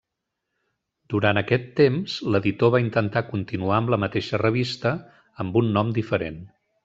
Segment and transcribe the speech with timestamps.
[1.13, 4.95] Durant aquest temps, l'editor va intentar continuar amb la mateixa revista
[5.45, 6.43] amb un nom diferent.